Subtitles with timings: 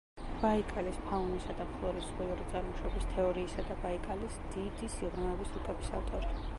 [0.43, 6.39] ბაიკალის ფაუნისა და ფლორის ზღვიური წარმოშობის თეორიისა და ბაიკალის დიდი სიღრმეების რუკების ავტორი.